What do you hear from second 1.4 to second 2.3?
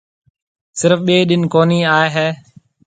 ڪونِي آئي هيَ۔